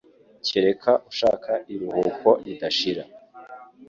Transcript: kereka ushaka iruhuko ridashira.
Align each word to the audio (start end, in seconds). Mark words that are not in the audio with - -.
kereka 0.47 0.91
ushaka 1.11 1.51
iruhuko 1.73 2.29
ridashira. 2.45 3.03